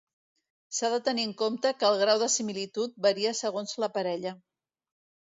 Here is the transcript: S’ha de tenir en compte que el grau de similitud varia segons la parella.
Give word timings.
S’ha 0.75 0.87
de 0.93 0.99
tenir 1.09 1.25
en 1.27 1.33
compte 1.41 1.71
que 1.83 1.87
el 1.89 1.99
grau 2.03 2.21
de 2.23 2.29
similitud 2.35 2.95
varia 3.07 3.33
segons 3.41 3.75
la 3.85 3.91
parella. 3.99 4.33